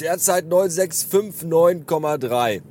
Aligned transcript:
Derzeit 0.00 0.46
9659,3. 0.46 2.62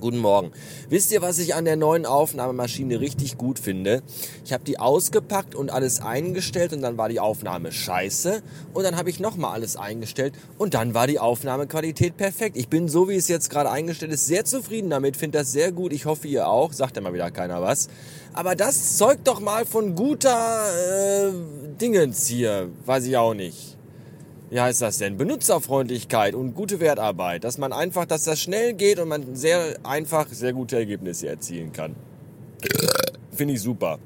Guten 0.00 0.18
Morgen. 0.18 0.50
Wisst 0.88 1.12
ihr, 1.12 1.22
was 1.22 1.38
ich 1.38 1.54
an 1.54 1.64
der 1.64 1.76
neuen 1.76 2.06
Aufnahmemaschine 2.06 2.98
richtig 3.00 3.38
gut 3.38 3.60
finde? 3.60 4.02
Ich 4.44 4.52
habe 4.52 4.64
die 4.64 4.80
ausgepackt 4.80 5.54
und 5.54 5.70
alles 5.70 6.00
eingestellt 6.00 6.72
und 6.72 6.82
dann 6.82 6.98
war 6.98 7.08
die 7.08 7.20
Aufnahme 7.20 7.70
scheiße 7.70 8.42
und 8.74 8.82
dann 8.82 8.96
habe 8.96 9.10
ich 9.10 9.20
nochmal 9.20 9.52
alles 9.52 9.76
eingestellt 9.76 10.34
und 10.58 10.74
dann 10.74 10.92
war 10.92 11.06
die 11.06 11.20
Aufnahmequalität 11.20 12.16
perfekt. 12.16 12.56
Ich 12.56 12.68
bin 12.68 12.88
so, 12.88 13.08
wie 13.08 13.14
es 13.14 13.28
jetzt 13.28 13.48
gerade 13.48 13.70
eingestellt 13.70 14.12
ist, 14.12 14.26
sehr 14.26 14.44
zufrieden 14.44 14.90
damit, 14.90 15.16
finde 15.16 15.38
das 15.38 15.52
sehr 15.52 15.70
gut. 15.70 15.92
Ich 15.92 16.04
hoffe, 16.04 16.26
ihr 16.26 16.48
auch. 16.48 16.72
Sagt 16.72 16.96
ja 16.96 17.02
mal 17.02 17.14
wieder 17.14 17.30
keiner 17.30 17.62
was. 17.62 17.86
Aber 18.32 18.56
das 18.56 18.98
zeugt 18.98 19.28
doch 19.28 19.38
mal 19.38 19.64
von 19.64 19.94
guter 19.94 21.28
äh, 21.28 21.32
Dingens 21.80 22.26
hier. 22.26 22.70
Weiß 22.84 23.06
ich 23.06 23.16
auch 23.16 23.34
nicht 23.34 23.75
wie 24.50 24.60
heißt 24.60 24.82
das 24.82 24.98
denn? 24.98 25.16
Benutzerfreundlichkeit 25.16 26.34
und 26.34 26.54
gute 26.54 26.80
Wertarbeit. 26.80 27.44
Dass 27.44 27.58
man 27.58 27.72
einfach, 27.72 28.04
dass 28.04 28.24
das 28.24 28.40
schnell 28.40 28.74
geht 28.74 28.98
und 28.98 29.08
man 29.08 29.34
sehr 29.34 29.76
einfach 29.82 30.28
sehr 30.30 30.52
gute 30.52 30.76
Ergebnisse 30.76 31.28
erzielen 31.28 31.72
kann. 31.72 31.96
Finde 33.32 33.54
ich 33.54 33.60
super. 33.60 33.98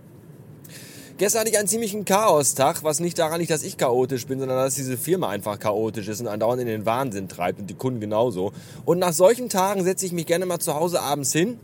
Gestern 1.19 1.41
hatte 1.41 1.51
ich 1.51 1.59
einen 1.59 1.69
ziemlichen 1.69 2.07
Chaostag, 2.07 2.83
was 2.83 2.98
nicht 2.98 3.19
daran 3.19 3.41
liegt, 3.41 3.51
dass 3.51 3.62
ich 3.62 3.77
chaotisch 3.77 4.27
bin, 4.27 4.39
sondern 4.39 4.57
dass 4.57 4.75
diese 4.75 4.97
Firma 4.97 5.29
einfach 5.29 5.59
chaotisch 5.59 6.09
ist 6.09 6.23
und 6.23 6.29
andauernd 6.29 6.62
in 6.62 6.67
den 6.67 6.87
Wahnsinn 6.87 7.29
treibt 7.29 7.61
und 7.61 7.69
die 7.69 7.75
Kunden 7.75 8.01
genauso. 8.01 8.53
Und 8.87 8.98
nach 8.98 9.12
solchen 9.12 9.51
Tagen 9.51 9.84
setze 9.84 10.07
ich 10.07 10.12
mich 10.12 10.25
gerne 10.25 10.47
mal 10.47 10.61
zu 10.61 10.75
Hause 10.75 11.03
abends 11.03 11.34
hin 11.34 11.61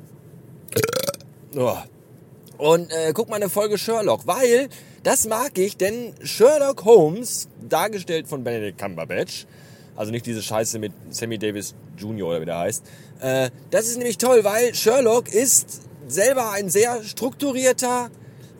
und 2.59 2.91
äh, 2.91 3.13
guck 3.15 3.31
mal 3.31 3.37
eine 3.37 3.49
Folge 3.49 3.79
Sherlock, 3.79 4.27
weil 4.27 4.69
das 5.07 5.29
mag 5.29 5.57
ich, 5.57 5.77
denn 5.77 6.15
Sherlock 6.21 6.85
Holmes, 6.85 7.49
dargestellt 7.69 8.27
von 8.27 8.43
Benedict 8.43 8.77
Cumberbatch, 8.77 9.47
also 9.95 10.11
nicht 10.11 10.27
diese 10.27 10.43
Scheiße 10.43 10.81
mit 10.81 10.93
Sammy 11.11 11.39
Davis 11.39 11.77
Jr. 11.97 12.27
oder 12.27 12.41
wie 12.41 12.47
der 12.47 12.59
heißt, 12.59 12.85
äh, 13.21 13.51
das 13.71 13.87
ist 13.87 13.99
nämlich 13.99 14.19
toll, 14.19 14.43
weil 14.43 14.75
Sherlock 14.75 15.33
ist 15.33 15.83
selber 16.09 16.51
ein 16.51 16.71
sehr 16.71 17.05
strukturierter, 17.05 18.11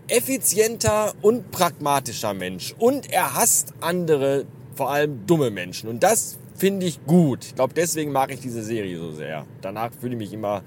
effizienter 0.07 1.15
und 1.21 1.51
pragmatischer 1.51 2.33
Mensch. 2.33 2.77
Und 2.79 3.13
er 3.13 3.35
hasst 3.35 3.75
andere, 3.81 4.47
vor 4.77 4.93
allem 4.93 5.27
dumme 5.27 5.51
Menschen. 5.51 5.89
Und 5.89 6.05
das 6.05 6.39
finde 6.55 6.87
ich 6.87 7.05
gut. 7.07 7.45
Ich 7.45 7.55
glaube, 7.57 7.75
deswegen 7.75 8.13
mag 8.13 8.33
ich 8.33 8.39
diese 8.39 8.63
Serie 8.63 8.97
so 8.99 9.11
sehr. 9.11 9.47
Danach 9.63 9.91
fühle 10.01 10.13
ich 10.13 10.19
mich 10.19 10.33
immer 10.33 10.63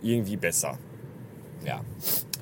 irgendwie 0.00 0.36
besser. 0.36 0.78
Ja. 1.66 1.80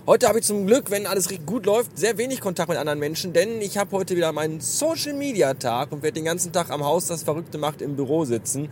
Heute 0.09 0.29
habe 0.29 0.39
ich 0.39 0.45
zum 0.45 0.69
Glück, 0.69 0.93
wenn 0.93 1.05
alles 1.05 1.29
gut 1.47 1.67
läuft, 1.67 1.99
sehr 1.99 2.17
wenig 2.17 2.41
Kontakt 2.41 2.69
mit 2.69 2.79
anderen 2.79 3.01
Menschen, 3.01 3.33
denn 3.33 3.61
ich 3.61 3.77
habe 3.77 3.91
heute 3.91 4.15
wieder 4.15 4.31
meinen 4.31 4.61
Social 4.61 5.15
Media 5.15 5.53
Tag 5.55 5.91
und 5.91 6.05
werde 6.05 6.15
den 6.15 6.25
ganzen 6.25 6.53
Tag 6.53 6.71
am 6.71 6.85
Haus 6.85 7.09
das 7.09 7.25
Verrückte 7.25 7.59
macht 7.59 7.83
im 7.83 7.97
Büro 7.97 8.25
sitzen. 8.25 8.69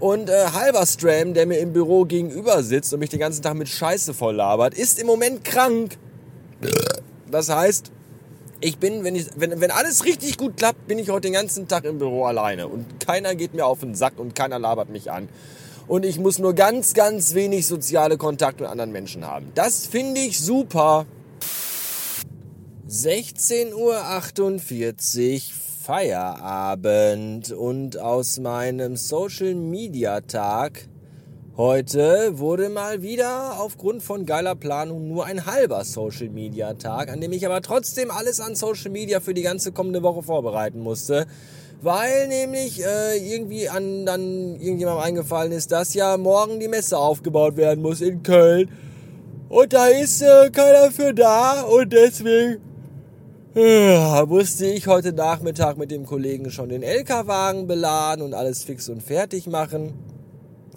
Und 0.00 0.28
äh, 0.28 0.46
Halberstram, 0.52 1.34
der 1.34 1.46
mir 1.46 1.58
im 1.58 1.72
Büro 1.72 2.04
gegenüber 2.04 2.64
sitzt 2.64 2.92
und 2.92 2.98
mich 2.98 3.10
den 3.10 3.20
ganzen 3.20 3.42
Tag 3.42 3.54
mit 3.54 3.68
Scheiße 3.68 4.12
voll 4.12 4.34
labert, 4.34 4.74
ist 4.74 4.98
im 4.98 5.06
Moment 5.06 5.44
krank. 5.44 5.98
Das 7.30 7.48
heißt, 7.48 7.92
ich 8.60 8.78
bin, 8.78 9.04
wenn, 9.04 9.14
ich, 9.14 9.26
wenn, 9.36 9.60
wenn 9.60 9.70
alles 9.70 10.04
richtig 10.04 10.36
gut 10.36 10.56
klappt, 10.56 10.88
bin 10.88 10.98
ich 10.98 11.10
heute 11.10 11.28
den 11.28 11.34
ganzen 11.34 11.68
Tag 11.68 11.84
im 11.84 11.98
Büro 11.98 12.24
alleine. 12.24 12.66
Und 12.66 12.98
keiner 12.98 13.36
geht 13.36 13.54
mir 13.54 13.66
auf 13.66 13.78
den 13.78 13.94
Sack 13.94 14.18
und 14.18 14.34
keiner 14.34 14.58
labert 14.58 14.88
mich 14.88 15.12
an 15.12 15.28
und 15.88 16.04
ich 16.04 16.18
muss 16.18 16.38
nur 16.38 16.54
ganz, 16.54 16.94
ganz 16.94 17.34
wenig 17.34 17.66
soziale 17.66 18.16
Kontakte 18.16 18.62
mit 18.62 18.70
anderen 18.70 18.92
Menschen 18.92 19.26
haben. 19.26 19.52
Das 19.54 19.86
finde 19.86 20.20
ich 20.20 20.40
super. 20.40 21.06
16.48 22.88 23.74
Uhr 23.74 25.42
Feierabend 25.82 27.50
und 27.50 27.98
aus 27.98 28.38
meinem 28.38 28.96
Social 28.96 29.54
Media 29.54 30.20
Tag 30.20 30.86
heute 31.56 32.38
wurde 32.38 32.68
mal 32.68 33.02
wieder 33.02 33.60
aufgrund 33.60 34.02
von 34.02 34.24
geiler 34.24 34.54
Planung 34.54 35.08
nur 35.08 35.26
ein 35.26 35.44
halber 35.44 35.84
Social 35.84 36.28
Media 36.28 36.74
Tag, 36.74 37.10
an 37.10 37.20
dem 37.20 37.32
ich 37.32 37.44
aber 37.46 37.62
trotzdem 37.62 38.12
alles 38.12 38.38
an 38.38 38.54
Social 38.54 38.92
Media 38.92 39.18
für 39.18 39.34
die 39.34 39.42
ganze 39.42 39.72
kommende 39.72 40.04
Woche 40.04 40.22
vorbereiten 40.22 40.80
musste 40.80 41.26
weil 41.82 42.28
nämlich 42.28 42.84
äh, 42.84 43.16
irgendwie 43.18 43.68
an 43.68 44.06
dann 44.06 44.56
irgendjemandem 44.60 45.04
eingefallen 45.04 45.52
ist, 45.52 45.72
dass 45.72 45.94
ja 45.94 46.16
morgen 46.16 46.60
die 46.60 46.68
Messe 46.68 46.96
aufgebaut 46.96 47.56
werden 47.56 47.82
muss 47.82 48.00
in 48.00 48.22
Köln. 48.22 48.70
Und 49.48 49.72
da 49.72 49.86
ist 49.86 50.22
äh, 50.22 50.50
keiner 50.50 50.90
für 50.90 51.12
da 51.12 51.62
und 51.62 51.92
deswegen 51.92 52.60
äh, 53.54 54.22
musste 54.24 54.66
ich 54.66 54.86
heute 54.86 55.12
Nachmittag 55.12 55.76
mit 55.76 55.90
dem 55.90 56.06
Kollegen 56.06 56.50
schon 56.50 56.70
den 56.70 56.82
LK-Wagen 56.82 57.66
beladen 57.66 58.24
und 58.24 58.32
alles 58.32 58.64
fix 58.64 58.88
und 58.88 59.02
fertig 59.02 59.46
machen. 59.46 59.92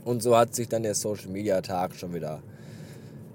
Und 0.03 0.21
so 0.21 0.35
hat 0.35 0.55
sich 0.55 0.67
dann 0.67 0.83
der 0.83 0.95
Social 0.95 1.29
Media 1.29 1.61
Tag 1.61 1.95
schon 1.95 2.13
wieder 2.13 2.41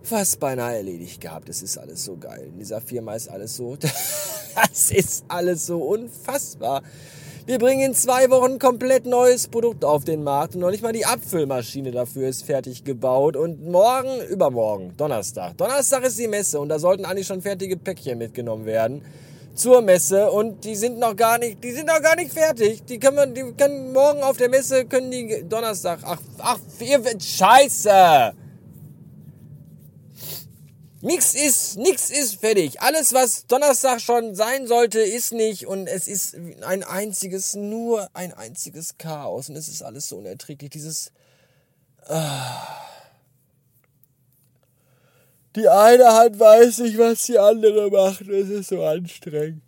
fast 0.03 0.41
beinahe 0.41 0.77
erledigt 0.77 1.21
gehabt. 1.21 1.49
Es 1.49 1.63
ist 1.63 1.79
alles 1.79 2.05
so 2.05 2.17
geil. 2.17 2.49
In 2.53 2.59
dieser 2.59 2.81
Firma 2.81 3.15
ist 3.15 3.29
alles 3.29 3.57
so, 3.57 3.77
das 3.81 4.91
ist 4.91 5.25
alles 5.29 5.67
so 5.67 5.79
unfassbar. 5.79 6.83
Wir 7.47 7.59
bringen 7.59 7.81
in 7.81 7.95
zwei 7.95 8.29
Wochen 8.29 8.53
ein 8.53 8.59
komplett 8.59 9.07
neues 9.07 9.49
Produkt 9.49 9.83
auf 9.83 10.05
den 10.05 10.23
Markt 10.23 10.55
und 10.55 10.61
noch 10.61 10.71
nicht 10.71 10.83
mal 10.83 10.93
die 10.93 11.07
Abfüllmaschine 11.07 11.91
dafür 11.91 12.29
ist 12.29 12.45
fertig 12.45 12.85
gebaut. 12.85 13.35
Und 13.35 13.67
morgen, 13.67 14.21
übermorgen, 14.29 14.93
Donnerstag. 14.99 15.57
Donnerstag 15.57 16.05
ist 16.05 16.19
die 16.19 16.29
Messe 16.29 16.61
und 16.61 16.69
da 16.69 16.79
sollten 16.79 17.07
eigentlich 17.07 17.27
schon 17.27 17.41
fertige 17.41 17.79
Päckchen 17.79 18.19
mitgenommen 18.19 18.67
werden 18.67 19.03
zur 19.55 19.81
Messe 19.81 20.31
und 20.31 20.65
die 20.65 20.77
sind 20.77 20.99
noch 20.99 21.17
gar 21.17 21.39
nicht, 21.39 21.65
die 21.65 21.73
sind 21.73 21.87
noch 21.87 22.03
gar 22.03 22.15
nicht 22.15 22.33
fertig. 22.33 22.85
Die 22.85 22.99
können 22.99 23.17
wir, 23.17 23.27
die 23.27 23.53
können 23.53 23.93
morgen 23.93 24.23
auf 24.23 24.37
der 24.37 24.51
Messe, 24.51 24.85
können 24.85 25.11
die 25.11 25.45
Donnerstag, 25.49 26.01
ach, 26.05 26.21
ach, 26.39 26.59
ihr, 26.79 27.01
Scheiße! 27.19 28.35
Nix 31.03 31.35
ist, 31.35 31.79
nix 31.79 32.11
ist 32.11 32.41
fertig. 32.41 32.83
Alles, 32.83 33.15
was 33.15 33.47
Donnerstag 33.47 34.03
schon 34.03 34.35
sein 34.35 34.67
sollte, 34.67 35.01
ist 35.01 35.33
nicht. 35.33 35.67
Und 35.67 35.87
es 35.87 36.07
ist 36.07 36.37
ein 36.63 36.85
einziges, 36.85 37.55
nur 37.55 38.09
ein 38.13 38.35
einziges 38.35 38.99
Chaos. 38.99 39.49
Und 39.49 39.57
es 39.57 39.69
ist 39.69 39.83
alles 39.83 40.09
so 40.09 40.19
unerträglich. 40.19 40.71
Dieses. 40.71 41.11
Ah. 42.07 42.67
Die 45.57 45.69
eine 45.69 46.05
Hand 46.13 46.39
weiß 46.39 46.79
nicht, 46.81 46.99
was 46.99 47.25
die 47.25 47.39
andere 47.39 47.91
macht. 47.91 48.29
Es 48.29 48.51
ist 48.51 48.69
so 48.69 48.85
anstrengend. 48.85 49.63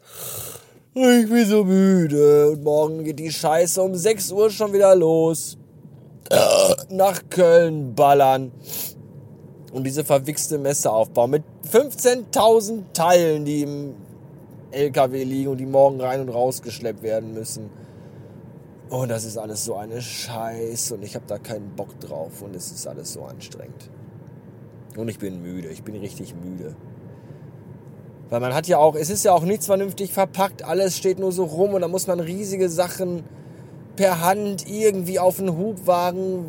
Und 0.92 1.22
ich 1.22 1.30
bin 1.30 1.46
so 1.46 1.64
müde. 1.64 2.50
Und 2.50 2.62
morgen 2.62 3.04
geht 3.04 3.18
die 3.18 3.32
Scheiße 3.32 3.80
um 3.80 3.94
6 3.94 4.32
Uhr 4.32 4.50
schon 4.50 4.74
wieder 4.74 4.94
los. 4.94 5.56
Nach 6.90 7.22
Köln 7.30 7.94
ballern 7.94 8.52
und 9.72 9.84
diese 9.84 10.04
verwichste 10.04 10.58
Messe 10.58 10.92
aufbauen 10.92 11.30
mit 11.30 11.42
15.000 11.70 12.92
Teilen, 12.92 13.44
die 13.44 13.62
im 13.62 13.94
LKW 14.70 15.24
liegen 15.24 15.50
und 15.50 15.58
die 15.58 15.66
morgen 15.66 16.00
rein 16.00 16.20
und 16.20 16.28
raus 16.28 16.62
geschleppt 16.62 17.02
werden 17.02 17.34
müssen. 17.34 17.70
Und 18.90 19.08
das 19.08 19.24
ist 19.24 19.38
alles 19.38 19.64
so 19.64 19.74
eine 19.74 20.02
Scheiße 20.02 20.94
und 20.94 21.02
ich 21.02 21.14
habe 21.14 21.24
da 21.26 21.38
keinen 21.38 21.70
Bock 21.74 21.98
drauf 22.00 22.42
und 22.42 22.54
es 22.54 22.70
ist 22.70 22.86
alles 22.86 23.14
so 23.14 23.24
anstrengend. 23.24 23.90
Und 24.96 25.08
ich 25.08 25.18
bin 25.18 25.40
müde, 25.42 25.68
ich 25.68 25.82
bin 25.82 25.96
richtig 25.96 26.34
müde. 26.34 26.76
Weil 28.28 28.40
man 28.40 28.54
hat 28.54 28.66
ja 28.66 28.78
auch, 28.78 28.94
es 28.94 29.08
ist 29.08 29.24
ja 29.24 29.32
auch 29.32 29.44
nichts 29.44 29.66
vernünftig 29.66 30.12
verpackt, 30.12 30.62
alles 30.64 30.96
steht 30.98 31.18
nur 31.18 31.32
so 31.32 31.44
rum 31.44 31.72
und 31.72 31.80
da 31.80 31.88
muss 31.88 32.06
man 32.06 32.20
riesige 32.20 32.68
Sachen 32.68 33.24
per 33.96 34.20
Hand 34.20 34.68
irgendwie 34.68 35.18
auf 35.18 35.36
den 35.36 35.56
Hubwagen 35.56 36.46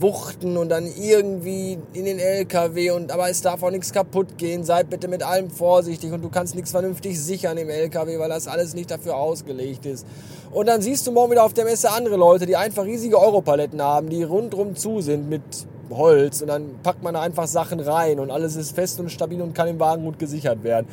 wuchten 0.00 0.56
und 0.56 0.68
dann 0.68 0.86
irgendwie 0.86 1.78
in 1.92 2.04
den 2.04 2.18
LKW 2.18 2.90
und 2.90 3.10
aber 3.10 3.28
es 3.30 3.40
darf 3.42 3.62
auch 3.62 3.70
nichts 3.70 3.92
kaputt 3.92 4.38
gehen. 4.38 4.64
Seid 4.64 4.90
bitte 4.90 5.08
mit 5.08 5.22
allem 5.22 5.50
vorsichtig 5.50 6.12
und 6.12 6.22
du 6.22 6.28
kannst 6.28 6.54
nichts 6.54 6.70
vernünftig 6.70 7.20
sichern 7.20 7.56
im 7.58 7.68
LKW, 7.68 8.18
weil 8.18 8.28
das 8.28 8.48
alles 8.48 8.74
nicht 8.74 8.90
dafür 8.90 9.16
ausgelegt 9.16 9.86
ist. 9.86 10.06
Und 10.52 10.66
dann 10.66 10.80
siehst 10.80 11.06
du 11.06 11.12
morgen 11.12 11.32
wieder 11.32 11.44
auf 11.44 11.54
der 11.54 11.64
Messe 11.64 11.90
andere 11.90 12.16
Leute, 12.16 12.46
die 12.46 12.56
einfach 12.56 12.84
riesige 12.84 13.20
Europaletten 13.20 13.82
haben, 13.82 14.08
die 14.08 14.22
rundrum 14.22 14.76
zu 14.76 15.00
sind 15.00 15.28
mit 15.28 15.42
Holz 15.90 16.40
und 16.40 16.48
dann 16.48 16.80
packt 16.82 17.02
man 17.02 17.14
da 17.14 17.20
einfach 17.20 17.46
Sachen 17.46 17.80
rein 17.80 18.18
und 18.18 18.30
alles 18.30 18.56
ist 18.56 18.74
fest 18.74 18.98
und 19.00 19.10
stabil 19.10 19.40
und 19.40 19.54
kann 19.54 19.68
im 19.68 19.78
Wagen 19.78 20.04
gut 20.04 20.18
gesichert 20.18 20.62
werden. 20.64 20.86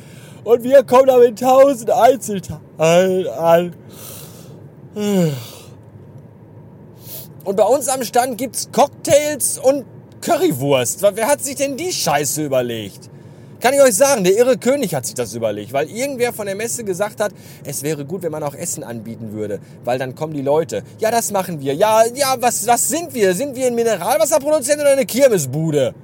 Und 0.44 0.62
wir 0.62 0.84
kommen 0.84 1.06
da 1.06 1.18
mit 1.18 1.38
tausend 1.38 1.90
Einzelteilen 1.90 3.28
an. 3.28 3.74
Und 7.44 7.56
bei 7.56 7.64
uns 7.64 7.88
am 7.88 8.02
Stand 8.02 8.38
gibt's 8.38 8.70
Cocktails 8.72 9.58
und 9.58 9.84
Currywurst. 10.22 11.02
Wer 11.02 11.28
hat 11.28 11.44
sich 11.44 11.56
denn 11.56 11.76
die 11.76 11.92
Scheiße 11.92 12.42
überlegt? 12.42 13.10
Kann 13.60 13.74
ich 13.74 13.80
euch 13.82 13.94
sagen, 13.94 14.24
der 14.24 14.36
irre 14.36 14.56
König 14.56 14.94
hat 14.94 15.06
sich 15.06 15.14
das 15.14 15.34
überlegt, 15.34 15.72
weil 15.72 15.90
irgendwer 15.90 16.32
von 16.32 16.46
der 16.46 16.54
Messe 16.54 16.84
gesagt 16.84 17.20
hat, 17.20 17.32
es 17.64 17.82
wäre 17.82 18.04
gut, 18.04 18.22
wenn 18.22 18.32
man 18.32 18.42
auch 18.42 18.54
Essen 18.54 18.82
anbieten 18.82 19.32
würde, 19.32 19.58
weil 19.84 19.98
dann 19.98 20.14
kommen 20.14 20.34
die 20.34 20.42
Leute. 20.42 20.82
Ja, 20.98 21.10
das 21.10 21.30
machen 21.32 21.60
wir. 21.60 21.74
Ja, 21.74 22.04
ja, 22.14 22.36
was, 22.40 22.66
was 22.66 22.88
sind 22.88 23.14
wir? 23.14 23.34
Sind 23.34 23.56
wir 23.56 23.66
ein 23.66 23.74
Mineralwasserproduzent 23.74 24.80
oder 24.80 24.90
eine 24.90 25.06
Kirmesbude? 25.06 25.94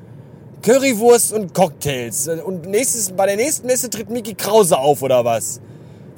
Currywurst 0.62 1.32
und 1.32 1.54
Cocktails. 1.54 2.28
Und 2.28 2.66
nächstes, 2.66 3.12
bei 3.12 3.26
der 3.26 3.36
nächsten 3.36 3.66
Messe 3.66 3.88
tritt 3.88 4.10
Mickey 4.10 4.34
Krause 4.34 4.78
auf 4.78 5.02
oder 5.02 5.24
was? 5.24 5.60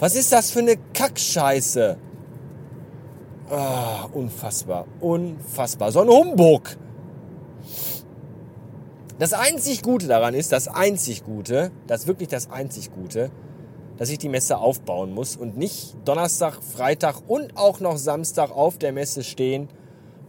Was 0.00 0.16
ist 0.16 0.32
das 0.32 0.50
für 0.50 0.60
eine 0.60 0.76
Kackscheiße? 0.94 1.96
Oh, 3.54 4.08
unfassbar. 4.14 4.86
Unfassbar. 5.00 5.92
So 5.92 6.00
ein 6.00 6.08
Humbug. 6.08 6.74
Das 9.18 9.34
einzig 9.34 9.82
Gute 9.82 10.06
daran 10.06 10.32
ist, 10.32 10.52
das 10.52 10.68
einzig 10.68 11.22
Gute, 11.22 11.70
das 11.86 12.06
wirklich 12.06 12.30
das 12.30 12.50
einzig 12.50 12.94
Gute, 12.94 13.30
dass 13.98 14.08
ich 14.08 14.16
die 14.16 14.30
Messe 14.30 14.56
aufbauen 14.56 15.12
muss 15.12 15.36
und 15.36 15.58
nicht 15.58 15.96
Donnerstag, 16.06 16.62
Freitag 16.62 17.16
und 17.28 17.58
auch 17.58 17.80
noch 17.80 17.98
Samstag 17.98 18.50
auf 18.50 18.78
der 18.78 18.92
Messe 18.92 19.22
stehen 19.22 19.68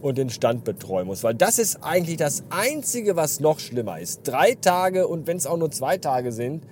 und 0.02 0.18
den 0.18 0.30
Stand 0.30 0.66
betreuen 0.66 1.08
muss. 1.08 1.24
Weil 1.24 1.34
das 1.34 1.60
ist 1.60 1.78
eigentlich 1.82 2.18
das 2.18 2.44
Einzige, 2.50 3.16
was 3.16 3.40
noch 3.40 3.60
schlimmer 3.60 4.02
ist. 4.02 4.24
Drei 4.26 4.56
Tage 4.56 5.08
und 5.08 5.28
wenn 5.28 5.38
es 5.38 5.48
auch 5.48 5.58
nur 5.58 5.72
zwei 5.72 5.98
Tage 5.98 6.34
sind, 6.34 6.66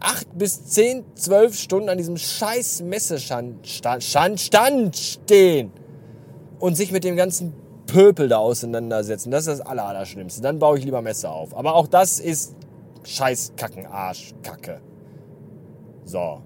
acht 0.00 0.26
bis 0.36 0.66
zehn, 0.66 1.04
zwölf 1.14 1.58
Stunden 1.58 1.88
an 1.88 1.98
diesem 1.98 2.16
scheiß 2.16 2.82
Messestand 2.82 3.66
Stand, 3.66 4.02
Stand 4.40 4.96
stehen 4.96 5.72
und 6.58 6.76
sich 6.76 6.92
mit 6.92 7.04
dem 7.04 7.16
ganzen 7.16 7.52
Pöpel 7.86 8.28
da 8.28 8.38
auseinandersetzen. 8.38 9.30
Das 9.30 9.46
ist 9.46 9.60
das 9.60 9.66
Allerallerschlimmste. 9.66 10.42
Dann 10.42 10.58
baue 10.58 10.78
ich 10.78 10.84
lieber 10.84 11.02
Messe 11.02 11.30
auf. 11.30 11.56
Aber 11.56 11.74
auch 11.74 11.86
das 11.86 12.20
ist 12.20 12.54
scheiß 13.04 13.52
Kacken, 13.56 13.86
Arsch, 13.86 14.34
Kacke. 14.42 14.80
So. 16.04 16.42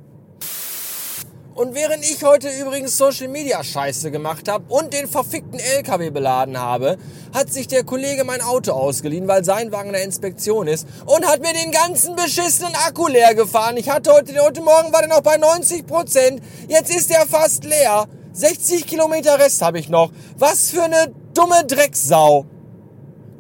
Und 1.55 1.75
während 1.75 2.03
ich 2.03 2.25
heute 2.25 2.49
übrigens 2.49 2.97
Social 2.97 3.29
Media 3.29 3.63
Scheiße 3.63 4.11
gemacht 4.11 4.49
habe 4.49 4.65
und 4.73 4.95
den 4.95 5.07
verfickten 5.07 5.59
LKW 5.59 6.09
beladen 6.09 6.59
habe, 6.59 6.97
hat 7.35 7.53
sich 7.53 7.69
der 7.69 7.85
Kollege 7.85 8.25
mein 8.25 8.41
Auto 8.41 8.73
ausgeliehen, 8.73 9.29
weil 9.29 9.45
sein 9.45 9.71
Wagen 9.71 9.89
in 9.89 9.93
der 9.93 10.05
Inspektion 10.05 10.67
ist 10.67 10.87
und 11.05 11.27
hat 11.27 11.41
mir 11.43 11.53
den 11.53 11.71
ganzen 11.71 12.17
beschissenen 12.17 12.75
Akku 12.87 13.07
leer 13.07 13.35
gefahren. 13.35 13.77
Ich 13.77 13.91
hatte 13.91 14.15
heute, 14.15 14.35
heute 14.41 14.63
Morgen 14.63 14.95
war 14.95 15.01
der 15.01 15.11
noch 15.11 15.21
bei 15.21 15.37
90 15.37 15.87
Prozent. 15.87 16.43
Jetzt 16.69 16.95
ist 16.95 17.11
er 17.11 17.27
fast 17.27 17.65
leer. 17.65 18.07
60 18.33 18.87
Kilometer 18.87 19.39
Rest 19.39 19.61
habe 19.61 19.79
ich 19.79 19.91
noch. 19.91 20.11
Was 20.39 20.71
für 20.71 20.85
eine 20.85 21.13
dumme 21.35 21.67
Drecksau. 21.67 22.47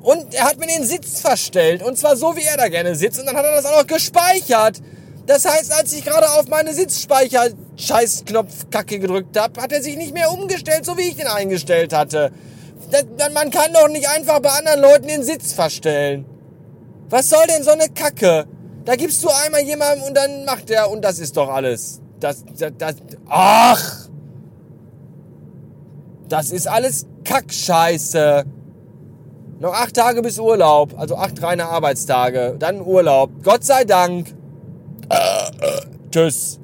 Und 0.03 0.35
er 0.35 0.44
hat 0.44 0.58
mir 0.58 0.67
den 0.67 0.85
Sitz 0.85 1.20
verstellt. 1.20 1.82
Und 1.82 1.97
zwar 1.97 2.17
so, 2.17 2.37
wie 2.37 2.43
er 2.43 2.58
da 2.58 2.69
gerne 2.69 2.94
sitzt. 2.94 3.20
Und 3.20 3.25
dann 3.26 3.37
hat 3.37 3.47
er 3.47 3.56
das 3.56 3.65
auch 3.65 3.79
noch 3.79 3.87
gespeichert. 3.87 4.82
Das 5.27 5.45
heißt, 5.45 5.73
als 5.73 5.93
ich 5.93 6.05
gerade 6.05 6.31
auf 6.33 6.49
meine 6.49 6.75
Sitzspeicher-Scheißknopf-Kacke 6.75 8.99
gedrückt 8.99 9.39
habe, 9.39 9.61
hat 9.61 9.71
er 9.73 9.81
sich 9.83 9.97
nicht 9.97 10.15
mehr 10.15 10.33
umgestellt, 10.33 10.85
so 10.85 10.99
wie 10.99 11.03
ich 11.03 11.15
den 11.17 11.29
eingestellt 11.29 11.93
hatte. 11.93 12.33
Das, 12.91 13.05
man 13.33 13.51
kann 13.51 13.73
doch 13.73 13.87
nicht 13.89 14.09
einfach 14.09 14.41
bei 14.41 14.49
anderen 14.51 14.81
Leuten 14.81 15.07
den 15.07 15.23
Sitz 15.23 15.53
verstellen. 15.53 16.25
Was 17.09 17.31
soll 17.31 17.47
denn 17.47 17.63
so 17.63 17.71
eine 17.71 17.89
Kacke? 17.89 18.49
Da 18.85 18.97
gibst 18.97 19.23
du 19.23 19.29
einmal 19.45 19.63
jemandem 19.63 20.03
und 20.03 20.17
dann 20.17 20.45
macht 20.45 20.69
er 20.71 20.91
und 20.91 21.05
das 21.05 21.21
ist 21.21 21.37
doch 21.37 21.49
alles. 21.49 22.01
Das, 22.19 22.43
das, 22.59 22.73
das, 22.77 22.97
ach! 23.29 24.09
Das 26.29 26.51
ist 26.51 26.67
alles 26.67 27.07
Kackscheiße. 27.25 28.45
Noch 29.61 29.75
acht 29.75 29.95
Tage 29.95 30.21
bis 30.23 30.41
Urlaub, 30.41 30.99
also 30.99 31.17
acht 31.17 31.41
reine 31.43 31.67
Arbeitstage, 31.67 32.57
dann 32.59 32.81
Urlaub. 32.81 33.31
Gott 33.45 33.63
sei 33.63 33.85
Dank. 33.85 34.35
Tschüss. 36.12 36.61